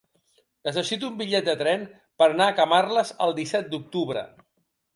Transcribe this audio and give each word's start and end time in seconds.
Necessito 0.67 1.09
un 1.11 1.19
bitllet 1.19 1.45
de 1.49 1.55
tren 1.59 1.85
per 2.23 2.29
anar 2.31 2.47
a 2.53 2.57
Camarles 2.63 3.15
el 3.27 3.37
disset 3.43 3.73
d'octubre. 3.75 4.29